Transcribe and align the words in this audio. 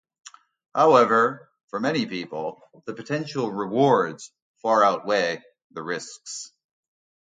However, 0.73 1.51
for 1.67 1.79
many 1.79 2.07
people, 2.07 2.59
the 2.87 2.93
potential 2.95 3.51
rewards 3.51 4.31
far 4.63 4.83
outweigh 4.83 5.43
the 5.69 5.83
risks. 5.83 6.51